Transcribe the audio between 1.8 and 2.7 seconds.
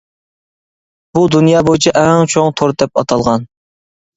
ئەڭ چوڭ